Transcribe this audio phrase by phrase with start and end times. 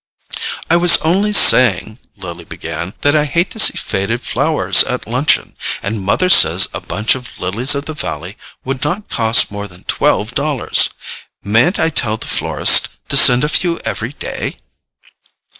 [0.67, 5.55] "I was only saying," Lily began, "that I hate to see faded flowers at luncheon;
[5.83, 8.35] and mother says a bunch of lilies of the valley
[8.65, 10.89] would not cost more than twelve dollars.
[11.43, 14.57] Mayn't I tell the florist to send a few every day?"